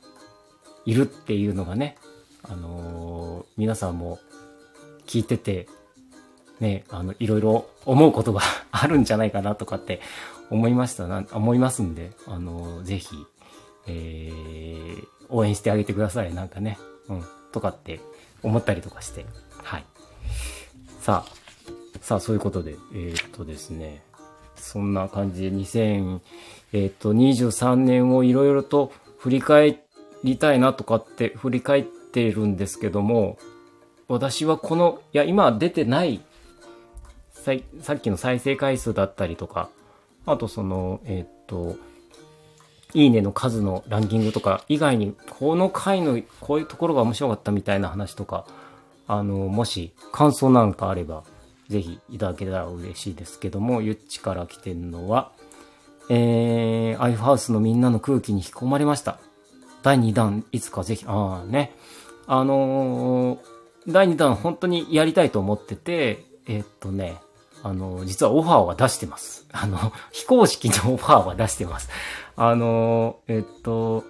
[0.85, 1.97] いるっていうのがね、
[2.43, 4.19] あのー、皆さんも
[5.07, 5.69] 聞いてて、
[6.59, 8.41] ね、あの、いろいろ思うことが
[8.73, 10.01] あるんじゃないかなとかって
[10.51, 13.15] 思いましたな、思いますんで、あのー、ぜひ、
[13.87, 16.35] えー、応援してあげてください。
[16.35, 16.79] なんかね。
[17.09, 17.25] うん。
[17.53, 18.01] とかって
[18.43, 19.27] 思ったりとかして。
[19.63, 19.85] はい。
[21.01, 21.33] さあ、
[22.01, 24.03] さあ、そういうことで、えー、っとですね、
[24.57, 26.21] そんな感じで2000、
[26.73, 29.81] えー、っと、23年をいろいろと振り返
[30.25, 33.39] りたいなとかって振り返ってるんですけども、
[34.09, 36.21] 私はこの、いや、今出てない、
[37.33, 39.69] ささっきの再生回数だったりとか、
[40.27, 41.77] あとその、えー、っと、
[42.95, 48.47] いいねの数のランキングとか以外に、この回のこういうところが面白かったみたいな話とか、
[49.07, 51.25] あの、もし感想なんかあれば、
[51.69, 55.33] ぜひいただけたら嬉しいですけども、ゆっちから来てるのは、
[56.09, 59.19] えー、アイフハウスのみんなの空気に引き込まれました。
[59.83, 61.75] 第2弾、いつかぜひ、ああね。
[62.27, 63.39] あのー、
[63.89, 67.17] 第2弾本当にやりたいと思ってて、えー、っとね、
[67.63, 69.47] あの、実はオファーは出してます。
[69.53, 71.89] あの、非公式のオファーは出してます。
[72.37, 74.05] あの、えっと、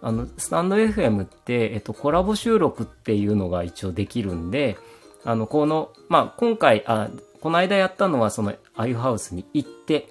[0.00, 4.76] あの、スタンド FM って、えっと、コラボ収録っていうのが一応できるんで、
[5.24, 7.08] あの、この、まあ、今回、あ、
[7.40, 10.08] この間やったのは、その、アイハウスに行って、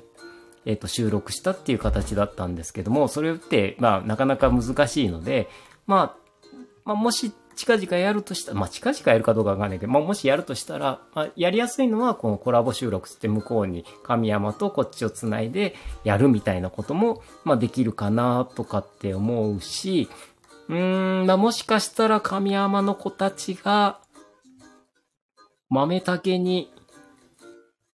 [0.65, 5.49] えっと、収録したっていう形だったんですけども、それって、まあ、なかなか難しいので、
[5.88, 6.21] まあ、
[6.86, 20.09] まあ、もし近々やるとしたら、まあ、近々やるかどうかわかんないけど、まあ、もしやるとしたら、まあ、やりやすいのは、このコラボ収録って向こうに神山とこっちをつないでやるみたいなことも、まあ、できるかなとかって思うし、
[20.69, 23.99] うーん、まあ、もしかしたら神山の子たちが、
[25.69, 26.71] 豆竹に、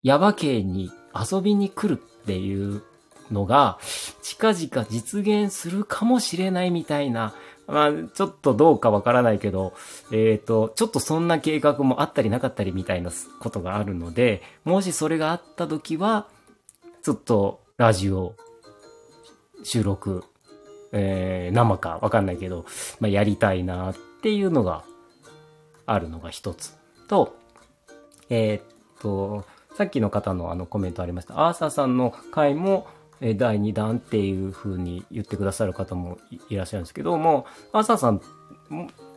[0.02, 2.82] ヤバ系に遊びに来るっていう
[3.30, 3.78] のが、
[4.22, 7.34] 近々実現するかもしれないみたいな、
[7.66, 9.74] まあ、ちょっとどうかわからないけど、
[10.12, 16.28] えっ、ー、と、ちょっとそんな計画もあったりなかったりみたいなことがあるので、もしそれがあった時は、
[17.02, 18.34] ちょっとラジオ
[19.62, 20.24] 収録、
[20.92, 22.66] えー、生かわかんないけど、
[23.00, 24.84] まあ、やりたいなっていうのが
[25.86, 26.76] あるのが一つ。
[27.08, 27.36] と、
[28.30, 29.44] えっ、と、
[29.76, 31.46] さっきの方のあのコメントありました。
[31.46, 32.86] アーサーさんの回も、
[33.20, 36.18] 第2弾っていう風に言ってくださる方も
[36.50, 38.20] いらっしゃるんですけども、アーサーさん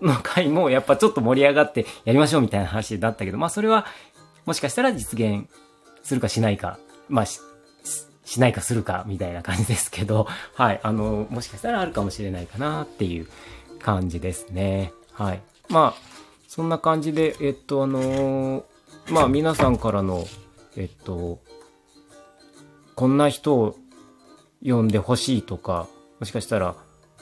[0.02, 3.86] の回もやっぱちょっと盛り上がってやりましょうみたいな話だったけど、まあそれは
[4.46, 5.50] もしかしたら実現
[6.04, 7.40] するかしないか、まあし、
[8.24, 13.28] しないかするかみたいな感じですけど、 はい、あの、もしかしたらあるかもしれないかなっていう
[13.80, 14.94] 感じですね。
[15.12, 15.42] はい。
[15.68, 16.02] まあ、
[16.48, 18.66] そんな感じで、えっと、あの
[19.10, 20.26] まあ皆さんからの、
[20.76, 21.40] えっと、
[22.96, 23.76] こんな人を
[24.64, 25.88] 読んでほしいとか、
[26.20, 26.76] もしかしたら、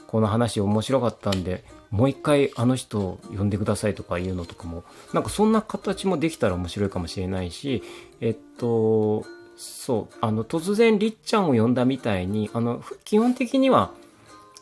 [0.08, 7.84] この話面白かったんで、もう一回あの人を呼んでくださいとかいうのとかも、なんかそんな形もできたら面白いかもしれないし、
[8.22, 13.92] えっと、そう、あの、突然りっちゃんを呼んだみたいに、あの、基本的には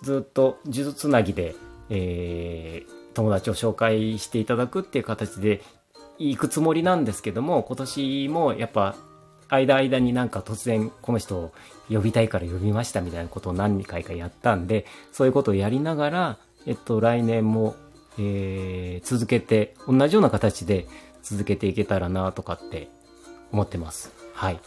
[0.01, 1.55] ずっと呪術つなぎで、
[1.89, 5.61] えー、友達を紹介していただくっていう形で
[6.17, 8.95] 行くつもりなんですけども、今年もやっぱ
[9.49, 11.53] 間間になんか突然この人を
[11.89, 17.75] 呼びたいから呼びましたみたいなことを何回かやったんで、そういうことをやりながら、えっと、来年も、
[18.17, 20.87] えー、続けて、同じような形で
[21.21, 22.89] 続けていけたらなとかって
[23.51, 24.11] 思ってます。
[24.33, 24.59] はい。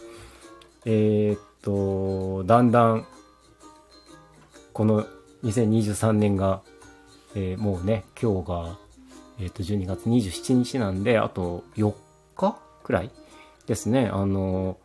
[0.84, 3.06] えー、っと、だんだん、
[4.72, 5.06] この
[5.44, 6.62] 2023年が、
[7.34, 8.78] えー、もうね、今日が、
[9.40, 11.92] えっと、12月27日なんで、あと4
[12.36, 13.10] 日くらい
[13.68, 14.78] ですね、あの、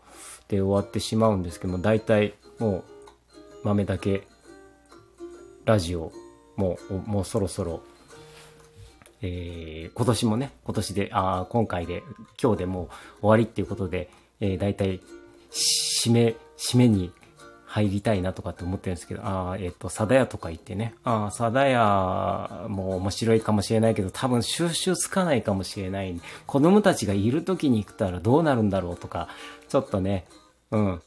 [0.49, 2.83] で終わってしまうんですけども、大体も
[3.63, 4.27] う豆だけ
[5.65, 6.11] ラジオ
[6.57, 7.81] もう、もうそろそろ、
[9.21, 12.03] えー、今年もね、今年で、あ今回で、
[12.41, 12.87] 今日でもう
[13.21, 14.09] 終わりっていうことで、
[14.41, 14.99] えー、大体、
[15.49, 17.13] 締め、締めに
[17.73, 26.21] 入りたいなとかって思ってるんですけど、ああ、えっ、ー、と、サダヤとか行ってね、ああ、サダヤも面白いかもしれないけど、多分収集つかないかもしれない。
[26.45, 29.27] 子供たちがいる時に行ったらどうなるんだろうとか、
[29.69, 30.27] ちょっとね、
[30.69, 31.01] うん、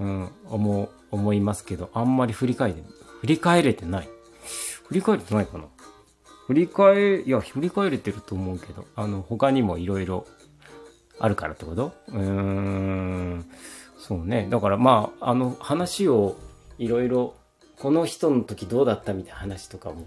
[0.00, 2.74] うん、思う、思いますけど、あんまり振り返れ、
[3.20, 4.08] 振り返れてない。
[4.88, 5.66] 振り返れてないかな
[6.48, 10.26] 振り返、いや、振り返れてると思うけど、あの、他にもいろいろ
[11.20, 11.92] あるからってこと？
[12.08, 13.44] うーん。
[14.08, 14.48] そうね。
[14.48, 16.38] だからまあ、あの話を
[16.78, 17.34] いろいろ、
[17.78, 20.06] この人の時どうだったみたいな話とかも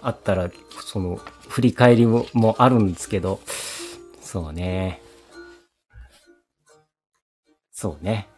[0.00, 0.50] あったら、
[0.82, 3.40] その、振り返りももあるんですけど、
[4.22, 5.02] そうね。
[7.70, 8.28] そうね。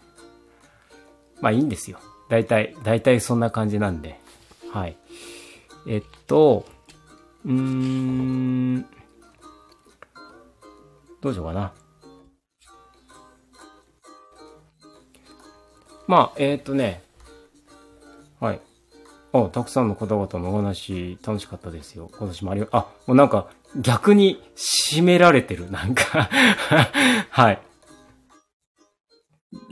[1.41, 2.01] まあいいんですよ。
[2.29, 4.19] 大体、大体そんな感じなんで。
[4.73, 4.97] はい。
[5.87, 6.67] えっと、
[7.45, 8.83] うーん、
[11.21, 11.73] どうしようかな。
[16.11, 17.03] まあ、えっ、ー、とね、
[18.41, 18.61] はい。
[19.33, 22.11] あ、たくさんの方々のお話、楽しかったですよ。
[22.19, 23.47] 今年もありが、あ、もうなんか、
[23.77, 25.71] 逆に締められてる。
[25.71, 26.29] なんか
[27.31, 27.63] はい。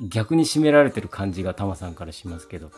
[0.09, 2.71] 逆に締められてる感じがタマさんからしますけど。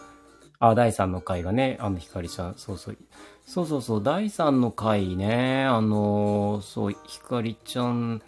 [0.59, 2.97] あ、第3の回がね、あの、ひかりちゃん、そうそう。
[3.45, 8.23] そうそうそう、第3の回ね、あの、そう、ひかりちゃん、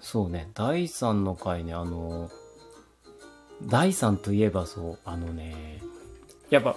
[0.00, 2.30] そうね、第3の回ね、あの、
[3.62, 5.80] 第3といえばそう、あのね、
[6.50, 6.76] やっぱ、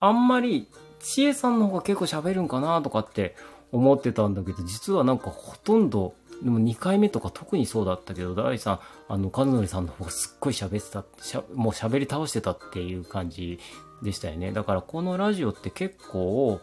[0.00, 0.68] あんまり、
[1.00, 3.36] ちえさんの方が結構喋るんかなとかって
[3.72, 13.58] 思ってたんだけど、実はなんかほとんど、でも2回目とか特にそうだったけど、第3、あの、和則さんの方がすっごい喋ってた、しゃもう喋り倒してたっていう感じ
[14.02, 14.52] でしたよね。
[14.52, 16.60] だからこのラジオって結構、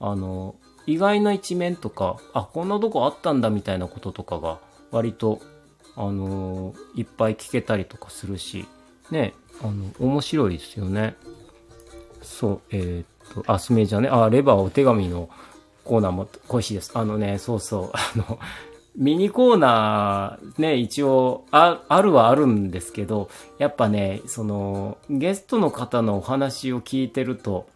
[0.00, 0.56] あの、
[0.86, 4.58] 意外な一面とか、あ、こんなとこあったんだみたいなこととかが
[4.90, 5.40] 割と
[6.00, 8.66] あのいっぱい聞けたりとかするし、
[9.10, 11.16] ね、あの、面白いですよね。
[12.22, 15.28] そう、えー、っと、あ、スメジャーね、あ、レバーお手紙の
[15.82, 16.92] コーナーも恋しいです。
[16.94, 18.38] あのね、そうそう、 あの、
[18.94, 27.66] ミニコーナーね、一応あ、あるはあるんですけど、やっぱね、その、ゲストの方のお話を聞いてると、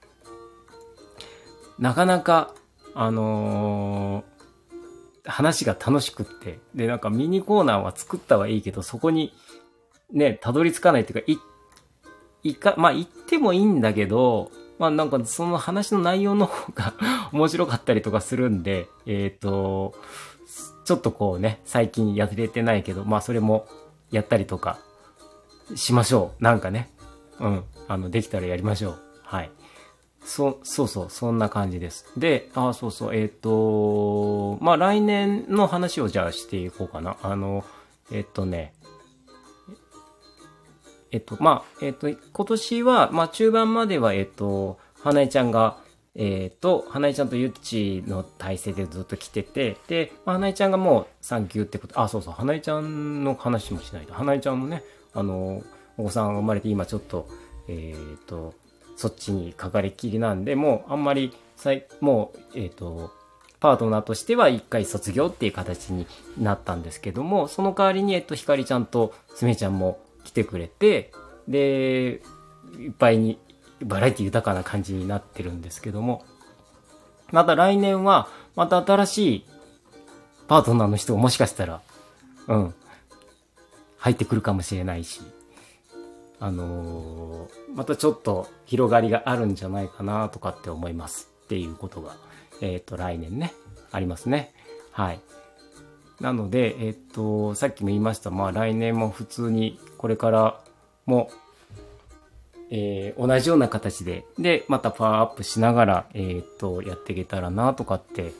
[1.80, 2.54] なかなか
[2.94, 4.31] あのー、
[5.24, 9.32] 話が楽しくって、で、なんかミニコーナーは作ったはいいけど、そこに、
[10.12, 11.32] ね、たどり着かないっていうか、
[12.42, 14.50] い、いか、まあ、言ってもいいんだけど、
[14.82, 16.94] まあなんかその話の内容の方が
[17.32, 19.94] 面白かったりとかするんで、えっ、ー、と、
[20.84, 23.66] ちょっとこうね、最近やれてないけど、まあそれも
[24.10, 24.78] やったりとか
[25.76, 26.42] しましょう。
[26.42, 26.90] なんかね。
[27.38, 27.64] うん。
[27.86, 28.98] あの、できたらやりましょう。
[29.22, 29.50] はい。
[30.24, 32.06] そ、そうそう、そんな感じです。
[32.16, 37.16] で、あ、そうそう、えっ、ー、と、まあ来年の話をじゃあしていこうかな。
[37.22, 37.64] あの、
[38.10, 38.74] えっ、ー、とね、
[41.12, 45.76] えっと、まあ、えっと、今年は、まあ、中盤までは、えっと、花江ちゃんが、
[46.14, 54.14] えっと、花江ちゃんとゆっちの体制でずっと来てて、で、まあ、花江ちゃんがもう産休ってこと、あ、そうそう、花江ちゃんの話もしないと。
[54.14, 54.82] 花江ちゃんもね、
[55.12, 55.62] あの、
[55.98, 57.28] お子さんが生まれて今ちょっと、
[57.68, 58.54] えっと、
[59.02, 61.32] そっちにかかりきりなんで、もうあんまり、
[62.00, 63.10] もう、えっと、
[63.58, 66.06] パートナーとしては一回卒業っていう形に
[66.38, 71.10] なったんですけども、その代わりに、えっと、ひかりちゃんとすめちゃんも来てくれて、
[71.48, 72.22] で、
[72.78, 73.40] いっぱいに
[73.84, 76.24] バラエティ豊かな感じになってるんですけども、
[77.32, 79.46] また来年は、また新しい
[80.46, 81.80] パートナーの人がもしかしたら、
[82.46, 82.74] うん、
[83.98, 85.22] 入ってくるかもしれないし、
[86.42, 92.16] あのー、またちょっと広がりがあるんじゃないかなとかって思いますっていうことが、
[92.60, 93.52] えっ、ー、と、来年ね、
[93.92, 94.52] ありますね。
[94.90, 95.20] はい。
[96.20, 100.60] なので、えっ、ー、と、さっきも言いました、まあ来年も普通にこれから
[101.06, 101.30] も、
[102.70, 108.32] え、同じような形で、で、またパワーアップしながら、え、っと、やっていけたらなとかって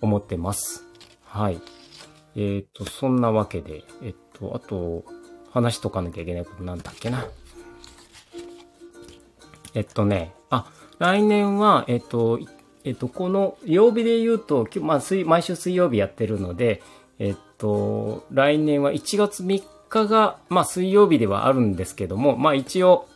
[0.00, 0.82] 思ってます。
[1.26, 1.60] はい。
[2.36, 5.04] え、っと、そんなわけで、えっと、あと、
[5.54, 7.24] 話しとかなきゃいけないことなんだっけな。
[9.74, 10.66] えっとね、あ、
[10.98, 12.40] 来年は、えっと、
[12.84, 16.82] えっと、この曜日で言うと、まあ、毎週水曜日やってるので、
[17.20, 23.08] えっと、来年は1月3日が、まあ、水曜日ではあるんですけども、まあ、一応、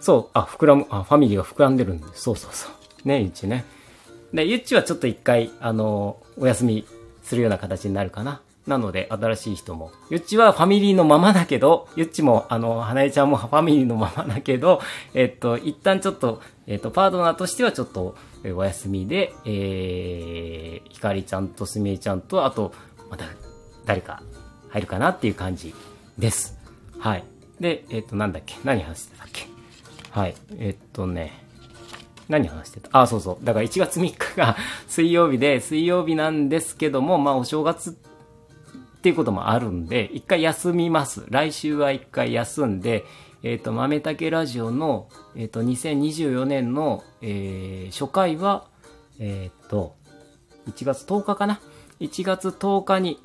[0.00, 2.68] そう、あ、膨らむ、あ、ファミリーが膨らんでるんで、そうそうそ
[3.04, 3.08] う。
[3.08, 3.64] ね、ゆっちね。
[4.34, 6.86] で、ゆっちはちょっと一回、あの、お休み
[7.22, 8.42] するような形になるかな。
[8.66, 9.90] なので、新しい人も。
[10.08, 14.80] ゆっちはファミリーのままだけど、ゆっちも、あの、花江ちゃんもファミリーのままだけど、
[15.14, 22.72] えっと、一旦ちょっと、えっと、パートナーとしてはちょっと、お休みで、えー、ひかりちゃんとすみえちゃんと、あと、
[23.10, 23.24] また、
[23.84, 24.22] 誰か
[24.70, 25.74] 入るかなっていう感じ
[26.18, 26.56] です。
[26.98, 27.24] はい。
[27.60, 28.56] で、えっ、と、なんだっけ？
[28.64, 29.46] 何話してたっけ？
[30.10, 30.34] はい。
[30.58, 31.32] えっ、とね、
[32.28, 32.88] 何話してた？
[32.92, 33.44] あ、そうそう。
[33.44, 34.56] だから1月3日が
[34.88, 38.11] 水曜日で、水曜日なんですけども、まあお正月って
[39.02, 41.24] っていうこともあるんで、一回休みます。
[41.28, 43.04] 来週は一回休んで、
[43.42, 48.68] えっ、ー、と、豆竹ラジオの、えっ、ー、と、2024年の、えー、初回は、
[49.18, 49.96] えっ、と、
[50.68, 51.60] 1月10日かな
[51.98, 53.18] ?1 月10日に、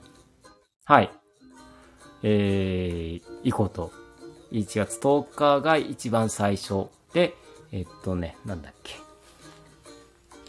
[0.86, 1.12] はい、
[2.24, 3.92] えー、行こうと。
[4.52, 7.36] 1月10日が一番最初で、
[7.72, 8.96] えっとね、なんだっけ。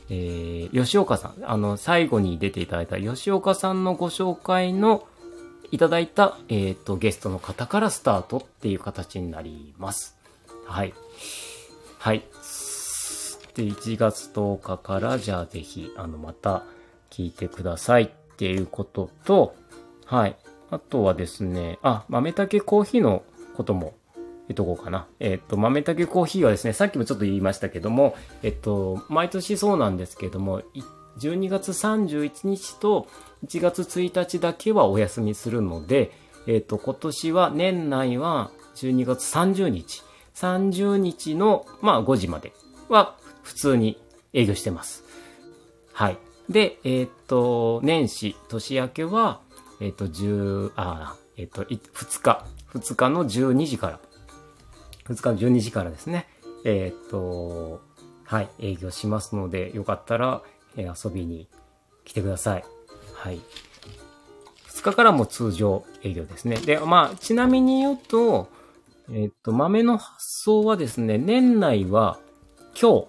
[0.08, 5.06] えー、吉岡さん、あの、最後に出ていただいた吉岡さんのご紹介の
[5.70, 10.16] いただいた、えっ、と、ゲストの方からスタートっていう形になります。
[10.66, 10.94] はい。
[11.98, 12.22] はい。
[13.54, 16.62] で、1月10日から、じゃあぜひ、あの、また
[17.10, 19.54] 聞いてくださいっていうことと、
[20.06, 20.36] はい。
[20.70, 23.22] あとはですね、あ、豆竹コーヒーの
[23.56, 25.06] ことも言っとこうかな。
[25.20, 30.62] えっ、と、豆竹コーヒーはですね、さっきもちょっと言いましたけども、えっと、毎年そうなんですけども、
[31.18, 33.08] 12月31日と
[33.46, 36.12] 1月1日だけはお休みするので、
[36.46, 40.02] えっと、今年は年内は12月30日、
[40.34, 42.52] 30日の、まあ5時まで
[42.88, 44.00] は普通に
[44.32, 45.04] 営業してます。
[45.92, 46.18] はい。
[46.48, 49.40] で、えっと、年始、年明けは、
[49.80, 54.00] えっ、ー、と、10、あ、えっ、と、2日、2日の12時から、
[55.08, 56.28] 2日の12時からですね、
[56.64, 57.80] えっ、と、
[58.24, 60.42] はい、営業しますので、よかったら、
[60.78, 61.48] え遊びに
[62.04, 62.64] 来てください。
[63.14, 63.40] はい。
[64.68, 66.56] 2日からも通常営業ですね。
[66.56, 68.48] で、まあ、ちなみに言うと、
[69.10, 72.20] えっ、と、豆の発送はですね、年内は
[72.80, 73.06] 今日、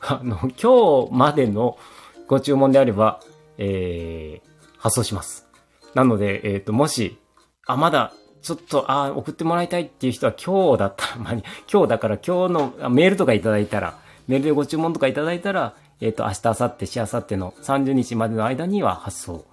[0.06, 1.78] あの、今日までの
[2.26, 3.20] ご注文であれば、
[3.56, 5.48] えー、発送します。
[5.94, 7.18] なので、えっ、と、もし、
[7.66, 11.32] あ、まだ、ちょっと、あ、送ってもらいたいっていう人は今日だったら、まあ、
[11.72, 19.44] 今日だから今日のメールとかいただいたら、メールでご注文とかいただいたら、えっ、ー、と、明日、明後日、しあさっての30日までの間には発送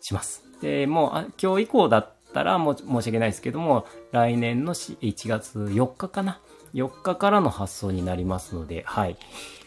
[0.00, 0.42] します。
[0.60, 6.40] で、もう、あ今日以降だったら、もう申し訳ないですけども、来年の1月4日かな
[6.74, 9.16] ？4日からの発送になりますので、はい。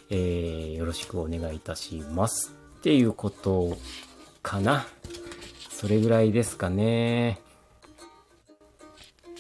[0.10, 2.56] えー、よろしくお願いいたします。
[2.62, 3.76] っっていうこと
[4.44, 4.86] かな？
[5.72, 7.40] それぐらいですかね。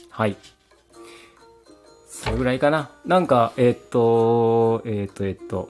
[0.09, 0.35] はい。
[2.09, 2.89] それぐらいかな？
[3.05, 5.69] なんか、えっ、と、えっ、と、えっ、と、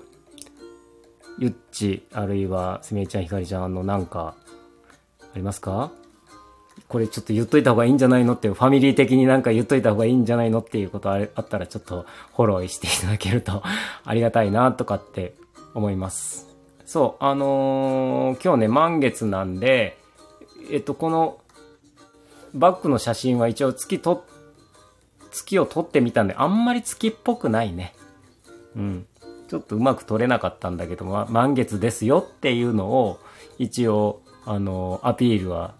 [1.38, 4.36] ゆっち、あるいは、すみれちゃん、ひかりちゃんのなんか、
[5.20, 5.92] ありますか？
[6.88, 12.06] これちょっと言っといた方がいいんじゃないのっていう、ファミリー的になんか言っといた方がいいんじゃないのっていうことああったらちょっと
[12.36, 13.64] フォローしていただけると
[14.06, 15.36] ありがたいなとかって
[15.74, 16.48] 思います。
[16.86, 19.98] そう、あのー、今日ね、満月なんで、
[20.72, 21.40] えっと、この
[22.54, 24.26] バッグの写真は一応月と、
[25.32, 27.94] 月を撮ってみたんで、あんまり月っぽくないね。
[28.76, 29.08] うん。
[29.48, 33.20] ちょっとうまく撮れなかったんだけど、ま、満月ですよっていうのを、
[33.58, 35.76] 一応、あの、アピールは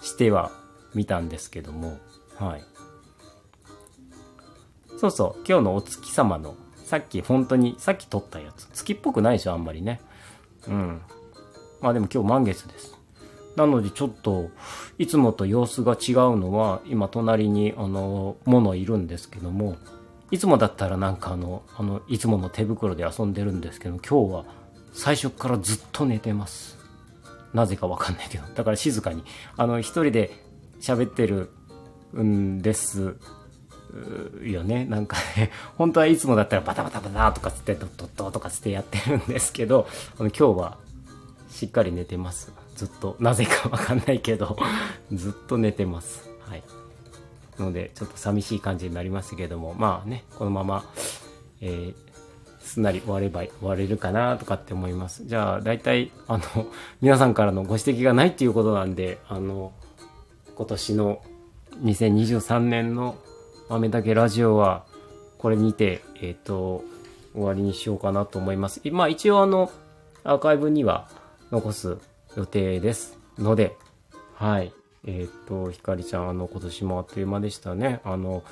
[0.00, 0.50] しては
[0.94, 1.98] みたんですけども、
[2.36, 2.64] はい。
[4.98, 8.68] そうそう、今日のお月様の、さっき本当に、さっき撮ったやつ。
[8.72, 10.00] 月っぽくないでしょ、あんまりね。
[10.68, 11.00] うん。
[11.80, 12.96] まあでも今日満月です。
[13.56, 14.50] なのでちょっと、
[14.98, 19.76] いつもと様子が違うのは、今隣に、あの、ものいるんですけども、
[20.30, 24.44] いつもだったらなんかあの、あの、いつもの手袋で遊んでるんですけど、今日は
[24.92, 26.76] 最初からずっと寝てます。
[27.54, 28.44] なぜかわかんないけど。
[28.54, 29.22] だから静かに。
[29.56, 30.30] あの、一人で
[30.80, 31.50] 喋ってる
[32.18, 33.16] んです
[34.42, 34.84] よね。
[34.84, 39.86] なんかね、 本当はいつもだったらバタバタバタとかつって、ドッドッドとかつってやってるんですけど、
[40.18, 40.78] あの今日は
[41.50, 42.52] しっかり寝てます。
[42.74, 43.16] ずっと。
[43.20, 44.56] なぜかわかんないけど、
[45.12, 46.28] ずっと寝てます。
[46.40, 46.62] はい。
[47.58, 50.84] ので、ちょっと寂しい感じになりますけども、まあね、このまま、
[51.60, 51.94] えー、
[52.60, 55.24] すんなり終われば、終われるかなとかって思います。
[55.26, 56.44] じゃあ、大体、あの、
[57.00, 59.72] 皆さんからのご指摘がないっていうことなんで、あの、
[60.56, 61.22] 今年の
[61.82, 63.16] 2023年の
[63.68, 64.84] 豆だけラジオは、
[65.38, 66.84] これにて、えっ、ー、と、
[67.34, 68.80] 終わりにしようかなと思います。
[68.90, 69.70] まあ一応あの、
[70.24, 71.08] アーカイブには
[71.52, 71.98] 残す
[72.36, 73.76] 予定ですので、
[74.34, 74.72] はい。
[75.06, 78.00] えっ、と、ひかりちゃん、あの、今年もあっという間でしたね。
[78.04, 78.42] あの、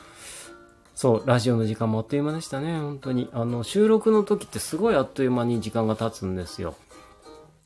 [0.94, 3.28] そう、ラジオの時間もあっという間でしたね、本当に。
[3.32, 6.76] あの、収録の時ってすごいあっという間に時間が経つんですよ。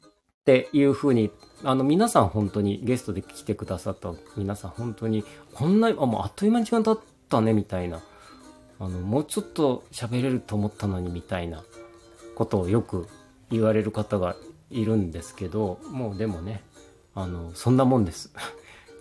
[0.04, 0.10] っ
[0.44, 1.30] ていう風に、
[1.62, 8.00] あの、皆さん本当にゲストで来てくださった皆さん本当に、こんな、あ、もうあっという間に時間経ったね、みたいな。
[8.80, 11.62] あの、もうちょっと喋れると思ったのに、みたいな
[12.34, 13.06] ことをよく
[13.50, 14.36] 言われる方が
[14.70, 16.62] いるんですけど、もうでもね、
[17.14, 18.32] あの、そんなもんです。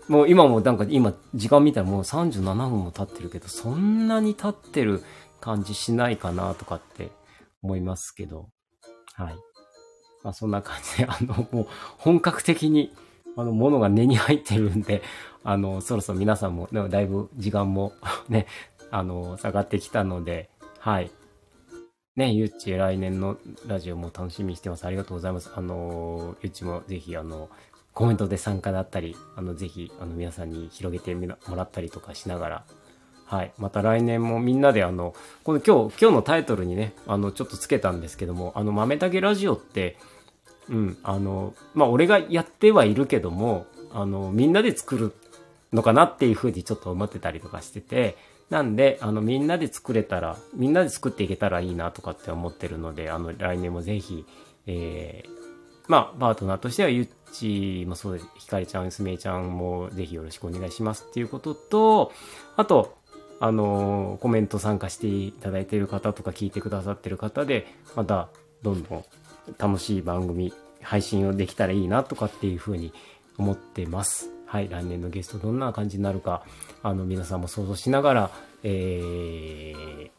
[0.07, 5.03] もう今もなんか今時間見たらもう37分も経ってるけど、そんなに経ってる
[5.41, 7.09] 感じしないかなとかって
[7.61, 8.49] 思いますけど、
[9.15, 9.35] はい。
[10.23, 12.93] まあそんな感じで、 あの、もう本格的に、
[13.35, 15.01] あの、ものが根に入ってるんで、
[15.43, 17.93] あの、そろそろ皆さんも、だいぶ時間も
[18.29, 18.47] ね、
[18.91, 20.49] あの、下がってきたので、
[20.79, 21.11] はい。
[22.17, 23.37] ね、ゆっち来年の
[23.67, 24.85] ラジオも楽しみにしてます。
[24.85, 25.51] ありがとうございます。
[25.55, 27.47] あの、ゆっちもぜひ、あの、
[27.93, 32.63] コメントで参加だったり、あの、ぜひ、あの、皆さんに広げてもらったりとかしながら、
[33.25, 33.51] はい。
[33.59, 35.13] また来年もみんなであの、
[35.43, 39.97] この今日、今日のタイトルにね、あの、ちょっとつけたんですけども、あの、豆たけラジオって、
[40.69, 45.13] うん、あの、まあ、俺がやってはいるけども、あの、みんなで作る
[45.71, 48.17] のかなっていうふうにちょっと思ってたりとかしてて、
[48.49, 54.25] なんで、あの、みんなで作れたら、みんなで作っていけたらいいなとかって思ってるので、あの、来年もぜひ、
[54.67, 55.29] えー、
[55.87, 58.27] まあ、パートナーとしてはゆっちもそうです。
[58.37, 62.13] ひかりちゃん、すめちゃんもぜひよろしくお願いしますっていうことと、
[62.55, 62.97] あと、
[63.39, 68.29] あのー、コメント参加していただいている方とか聞いてくださってる方で、また、
[68.63, 69.05] どんどん
[69.57, 72.93] 楽しい番組、配信をできたらいいなとかっていうふうに
[73.37, 74.36] 思ってます。
[74.47, 76.43] はい、来年のゲストどんな感じになるか、
[76.81, 78.31] あの、皆さんも想像しながら、
[78.63, 80.09] えー、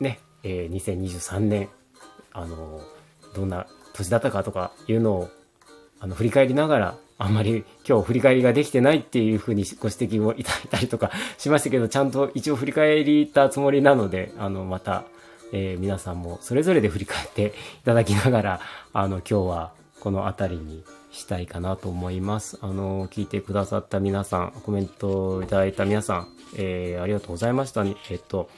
[0.00, 1.68] ね、えー、2023年、
[2.32, 2.80] あの、
[3.34, 5.30] どんな年だったかとかいうのを
[6.00, 15.04] あの振り返りながらあんまり今日振り返りができてないっていうふうにご指摘をいただいたりとか しましたけどちゃんと一応振り返りたつもりなのであのまた、
[15.52, 17.52] えー、皆さんもそれぞれで振り返って
[17.82, 18.60] いただきながら
[18.94, 20.82] あの今日はこの辺りに
[21.12, 22.58] したいかなと思います。
[22.62, 27.96] あの、聞いてくださった皆さん、コメントいただいた皆さん、えー、ありがとうございましたね。
[28.10, 28.48] えっと、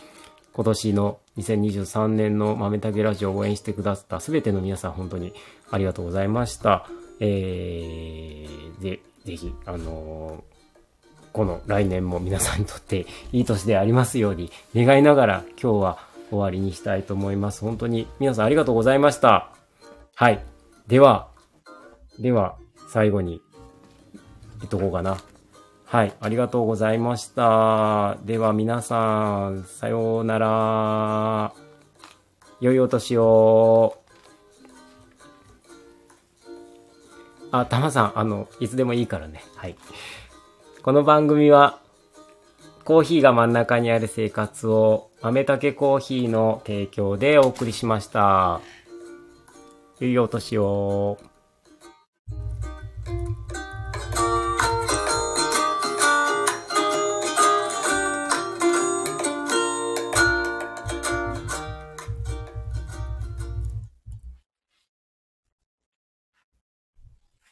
[0.52, 5.32] 今年の2023年の豆たけラジオを応援してくださったすべての皆さん本当に
[5.70, 6.86] ありがとうございました。
[7.20, 17.62] えー、で、ぜひ、あのー、この来年も皆さんにとっていい年でありますように願いながら今日は終わりにしたいと思います。
[17.62, 19.50] 本当に皆さんありがとうございました。
[20.14, 20.44] はい。
[20.86, 21.28] では、
[22.18, 22.56] では、
[22.88, 23.40] 最後に
[24.58, 25.16] 言っとこうかな。
[25.84, 28.16] はい、ありがとうございました。
[28.24, 31.52] では皆さん、さようなら。
[32.60, 33.98] 良いお年を。
[37.50, 39.42] あ、たまさん、あの、いつでもいいからね。
[39.56, 39.76] はい。
[40.82, 41.78] この番組は、
[42.84, 48.60] コーヒーが真ん中にある生活を、豆竹コーヒーの提供でお送りしました。
[50.00, 51.18] 良いお年を。